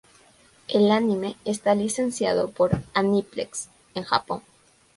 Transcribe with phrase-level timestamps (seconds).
[0.67, 4.41] El anime está licenciado por Aniplex en Japón.